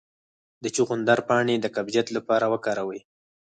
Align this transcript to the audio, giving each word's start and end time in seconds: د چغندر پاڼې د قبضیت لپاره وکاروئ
د 0.63 0.65
چغندر 0.75 1.19
پاڼې 1.27 1.55
د 1.59 1.65
قبضیت 1.75 2.07
لپاره 2.17 2.45
وکاروئ 2.53 2.99